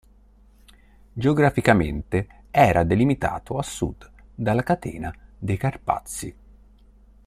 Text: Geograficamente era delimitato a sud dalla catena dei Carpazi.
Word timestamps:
Geograficamente 1.13 2.45
era 2.49 2.83
delimitato 2.83 3.59
a 3.59 3.61
sud 3.61 4.09
dalla 4.33 4.63
catena 4.63 5.15
dei 5.37 5.57
Carpazi. 5.57 6.35